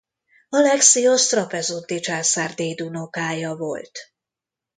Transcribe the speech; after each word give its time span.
Alexiosz 0.49 1.27
trapezunti 1.27 1.99
császár 1.99 2.53
dédunokája 2.53 3.55
volt. 3.55 4.13